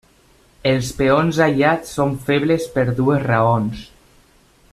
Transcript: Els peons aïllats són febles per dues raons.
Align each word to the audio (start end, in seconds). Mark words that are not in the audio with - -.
Els 0.69 0.87
peons 1.01 1.41
aïllats 1.47 1.93
són 1.99 2.17
febles 2.31 2.67
per 2.79 2.87
dues 3.03 3.25
raons. 3.29 3.87